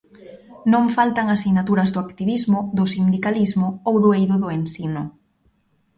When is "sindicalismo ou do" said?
2.93-4.09